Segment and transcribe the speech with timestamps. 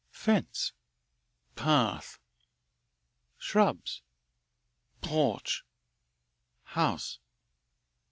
[0.09, 0.73] "Fence."
[1.55, 2.17] "Path."
[3.37, 4.01] "Shrubs."
[5.01, 5.63] "Porch."
[6.63, 7.19] "House."